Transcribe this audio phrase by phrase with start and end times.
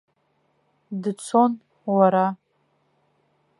[1.01, 1.51] Дцон,
[1.95, 2.25] уара!